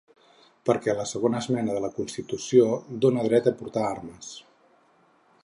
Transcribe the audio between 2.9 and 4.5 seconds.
dóna el dret de portar armes.